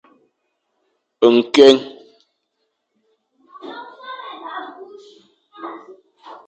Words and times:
Nkueng. 1.35 1.79